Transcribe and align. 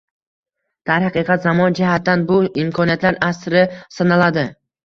Darhaqiqat, 0.89 1.43
zamon 1.49 1.77
jihatdan, 1.81 2.25
bu 2.31 2.39
imkoniyatlar 2.65 3.21
asri 3.29 3.63
sanaladi 3.99 4.49